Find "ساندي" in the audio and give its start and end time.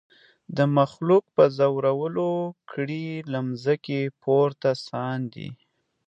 4.87-5.49